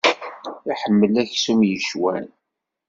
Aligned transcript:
Iḥemmel 0.73 1.13
aksum 1.23 1.59
yecwan. 1.69 2.27